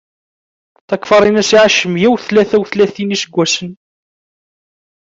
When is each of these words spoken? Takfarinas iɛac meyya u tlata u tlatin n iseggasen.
Takfarinas 0.87 1.51
iɛac 1.57 1.77
meyya 1.87 2.09
u 2.13 2.17
tlata 2.27 2.57
u 2.61 2.65
tlatin 2.71 3.09
n 3.11 3.15
iseggasen. 3.15 3.71